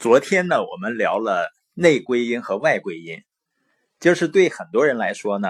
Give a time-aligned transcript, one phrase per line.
[0.00, 3.22] 昨天呢，我们聊了内归因和外归因，
[4.00, 5.46] 就是对很多人来说呢，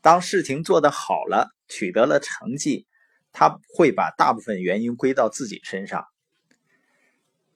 [0.00, 2.88] 当事情做得好了，取得了成绩，
[3.30, 6.00] 他会把大部分原因归到自己身上；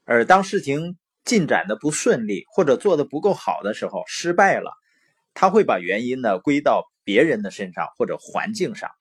[0.04, 4.70] 而当事情进展的不顺利或者做的不够好的时候，失败了，
[5.34, 8.92] 他会把原因呢归到别人的身上或者环境上。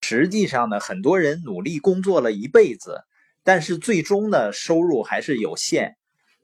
[0.00, 3.02] 实际上呢，很多人努力工作了一辈子，
[3.44, 5.98] 但是最终呢，收入还是有限。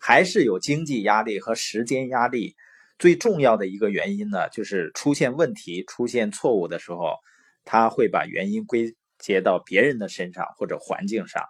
[0.04, 2.56] 还是有经济压力和时间压力，
[2.98, 7.18] 最重要的一个原因呢，就是出现问题、出现错误的时候，
[7.64, 11.44] 他会把原因归结到别人的身上或者环境上。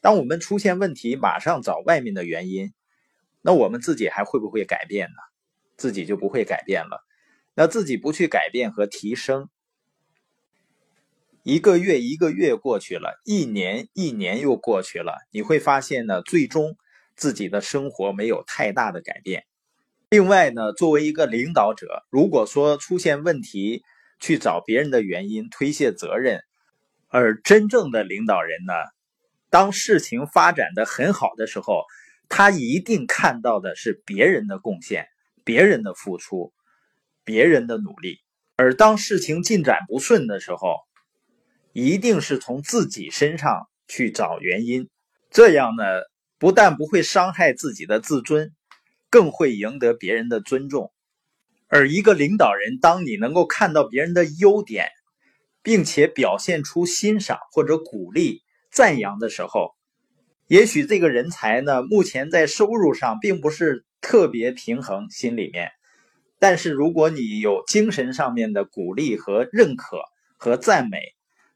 [0.00, 2.72] 当我们出现问题，马上找外面的原因，
[3.42, 5.22] 那我们自己还会不会改变呢？
[5.76, 7.06] 自己就不会改变了。
[7.54, 9.48] 那自己不去改变和提升，
[11.44, 16.76] 一个月一个月过去了，一年一年又过去了，你会发现呢，最终。
[17.18, 19.44] 自己的生活没有太大的改变。
[20.08, 23.82] 另外呢，作为一个领导者，如果说出现问题
[24.18, 26.40] 去找别人的原因推卸责任，
[27.08, 28.72] 而真正的领导人呢，
[29.50, 31.82] 当事情发展的很好的时候，
[32.30, 35.08] 他一定看到的是别人的贡献、
[35.44, 36.54] 别人的付出、
[37.24, 38.14] 别人的努力；
[38.56, 40.76] 而当事情进展不顺的时候，
[41.74, 44.88] 一定是从自己身上去找原因。
[45.30, 45.84] 这样呢？
[46.38, 48.54] 不但不会伤害自己的自尊，
[49.10, 50.92] 更会赢得别人的尊重。
[51.66, 54.88] 而一个领导人，当你能够看到别人的优点，
[55.62, 59.74] 并且表现出欣赏或者鼓励、赞扬的时候，
[60.46, 65.72] 也许这个人才呢，目前在收入上并不是特别平衡，心里面。
[66.38, 70.00] 但是如果你有精神上面的鼓励和认可
[70.36, 71.00] 和赞美，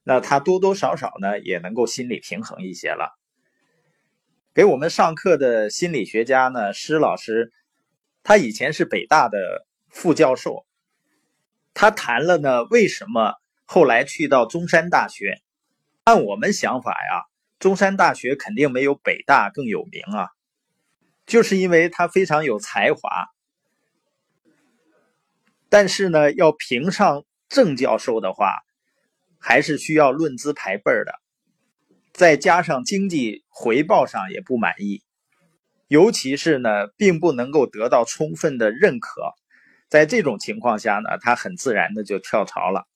[0.03, 3.17] 那他多多少少呢，也能够心理平衡一些了。
[4.55, 7.55] 给我们上课的心理学家呢，施老师，
[8.23, 10.67] 他以前是北大的副教授。
[11.73, 15.41] 他谈了呢，为什么后来去到中山大学？
[16.05, 17.25] 按我们想法呀，
[17.59, 20.29] 中山大学肯定没有北大更有名啊，
[21.25, 23.29] 就是因为他非常有才华。
[25.71, 28.59] 但是呢，要评上正教授的话，
[29.39, 31.22] 还是需要论资排辈的。
[32.13, 35.03] 再加上经济回报上也不满意，
[35.89, 39.33] 尤其是呢，并不能够得到充分的认可。
[39.89, 42.87] 在这种情况下呢，他很自然的就跳槽了。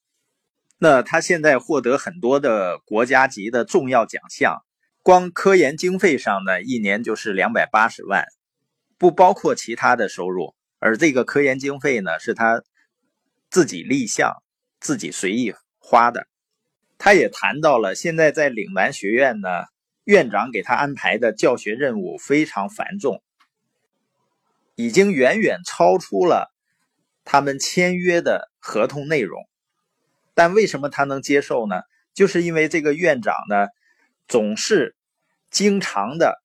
[0.78, 4.62] 那他现在获得很多的国家级的重要奖项，
[5.02, 8.26] 光科研经费上呢，一年就是两百八十万，
[8.98, 10.54] 不包括其他的收入。
[10.78, 12.62] 而这个科研经费呢，是他
[13.50, 14.42] 自己立项、
[14.78, 16.26] 自己随意花的。
[16.98, 19.48] 他也谈到了，现在在岭南学院呢，
[20.04, 23.22] 院长给他安排的教学任务非常繁重，
[24.74, 26.52] 已经远远超出了
[27.24, 29.46] 他们签约的合同内容。
[30.34, 31.82] 但为什么他能接受呢？
[32.12, 33.68] 就是因为这个院长呢，
[34.26, 34.94] 总是
[35.50, 36.42] 经常的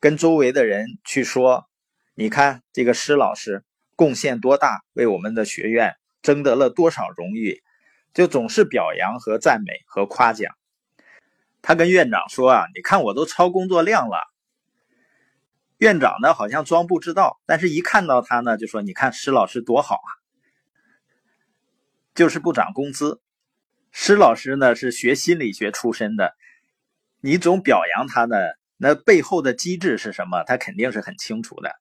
[0.00, 1.66] 跟周围的人去说
[2.14, 3.64] ：“你看这个施老师
[3.96, 7.62] 贡献多大，为我们的学院争得了多少荣誉。”
[8.14, 10.56] 就总是表扬和赞美和夸奖。
[11.60, 14.16] 他跟院长说啊，你看我都超工作量了。
[15.78, 20.10] 院长呢好像装不知道，但是一看到他呢，就说你看施老师多好啊，
[22.14, 23.20] 就是不涨工资。
[23.90, 26.34] 施老师呢是学心理学出身的，
[27.20, 28.36] 你总表扬他呢，
[28.76, 30.44] 那背后的机制是什么？
[30.44, 31.74] 他肯定是很清楚的。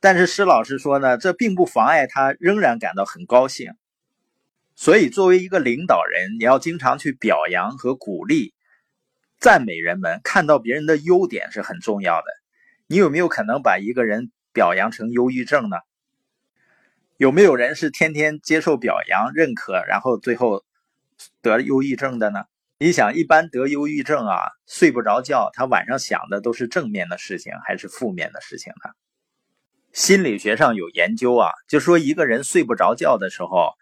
[0.00, 3.72] 但是施老师说呢，这并不妨碍他仍然感到很高兴。
[4.80, 8.54] 所以，作为一个领导人，你要经常去表扬和鼓励、
[9.40, 12.26] 赞美人们，看到别人的优点是很重要的。
[12.86, 15.78] 你有没有可能把一个人表扬成忧郁症呢？
[17.16, 20.64] 有没有人是天天接受表扬、认可，然后最后
[21.42, 22.44] 得忧郁症的呢？
[22.78, 28.92] 你想，一般得忧郁症啊，睡不着觉，他晚上想的都是正面的事情还是负面的事情呢？
[29.92, 33.72] 心理学上有研究啊，就说一个人睡不着觉的时候。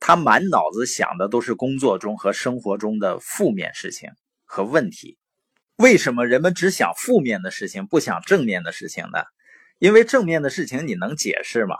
[0.00, 4.10] 他满脑子想的都是工作中和生活中的负面事情
[4.44, 5.18] 和问题。
[5.76, 9.20] 为什么人们只想负面的事情，不想正面的事情呢？
[9.78, 11.76] 因为正面的事情你能解释吗？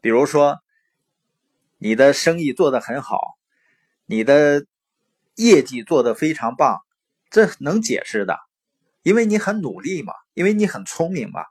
[0.00, 0.60] 比如说，
[1.78, 3.36] 你的生意做得很好，
[4.06, 4.66] 你的
[5.36, 6.80] 业绩做得非常棒，
[7.30, 8.38] 这能解释的，
[9.02, 11.44] 因为你很努力嘛，因为你很聪明嘛。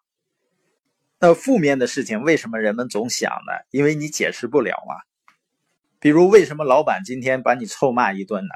[1.19, 3.53] 那负面的事情为什么人们总想呢？
[3.71, 5.10] 因为你解释不了啊。
[6.01, 8.55] 比如，为什么老板今天把你臭骂一顿呢？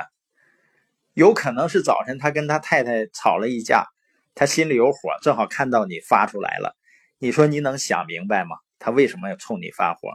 [1.14, 3.86] 有可能是早晨他跟他太太吵了一架，
[4.34, 6.76] 他心里有火，正好看到你发出来了，
[7.20, 8.58] 你说你能想明白吗？
[8.80, 10.10] 他为什么要冲你发火？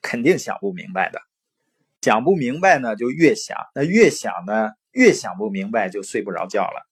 [0.00, 1.20] 肯定想不明白的。
[2.00, 6.88] 想不明白呢，就越想，那越想呢，越想不明白，就睡不着觉了。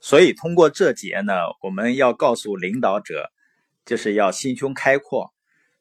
[0.00, 3.30] 所以通过这节呢，我们要告诉领导者，
[3.84, 5.33] 就是要心胸开阔，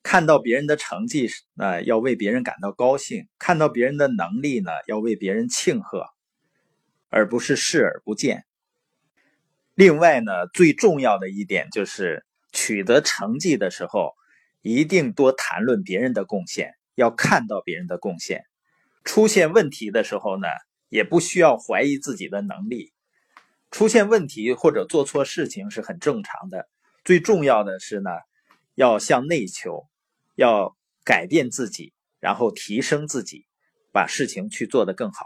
[0.03, 6.05] 看到别人的成绩呢，要为别人感到高兴；看到别人的能力呢，要为别人庆贺，
[7.09, 8.45] 而不是视而不见。
[9.73, 14.13] 另外呢，最重要的一点就是取得成绩的时候，
[14.61, 18.43] 一定多谈论别人的贡献，要看到别人的贡献。
[19.03, 20.47] 出现问题的时候呢，
[20.89, 22.91] 也不需要怀疑自己的能力。
[23.71, 26.69] 出现问题或者做错事情是很正常的，
[27.03, 28.11] 最重要的是呢，
[28.75, 29.87] 要向内求，
[30.35, 33.45] 要改变自己，然后提升自己，
[33.91, 35.25] 把事情去做得更好。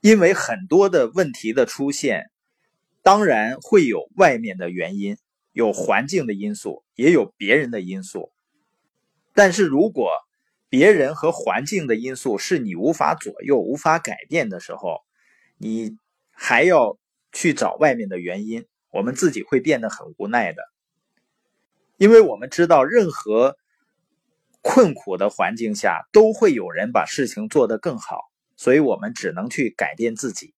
[0.00, 2.30] 因为很多的问题的出现，
[3.02, 5.16] 当然会有外面的原因，
[5.52, 8.32] 有环境的因素，也有别人的因素。
[9.32, 10.10] 但是如果
[10.68, 15.00] 别人和环境的因素是你无法左右、无法改变的时候，
[15.58, 15.98] 你。
[16.36, 16.98] 还要
[17.30, 20.64] 去找外面的原因，我们自己会变得很无奈的，
[21.96, 23.56] 因为我们知道，任何
[24.62, 30.53] 困苦的环境下都会有人把事情做得更好，所以我们只能去改变自己。